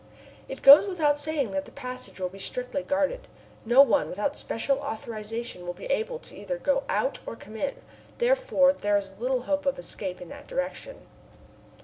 It 0.49 0.63
goes 0.63 0.87
without 0.87 1.19
saying 1.19 1.51
that 1.51 1.65
the 1.65 1.71
passage 1.71 2.19
will 2.19 2.27
be 2.27 2.39
strictly 2.39 2.81
guarded. 2.81 3.27
No 3.65 3.83
one 3.83 4.09
without 4.09 4.35
special 4.35 4.79
authorization 4.79 5.63
will 5.63 5.75
be 5.75 5.85
able 5.91 6.19
either 6.33 6.57
to 6.57 6.63
go 6.63 6.81
out 6.89 7.19
or 7.27 7.35
come 7.35 7.55
in, 7.55 7.75
therefore 8.17 8.73
there 8.73 8.97
is 8.97 9.13
little 9.19 9.43
hope 9.43 9.67
of 9.67 9.77
escape 9.77 10.19
in 10.19 10.29
that 10.29 10.47
direction. 10.47 11.05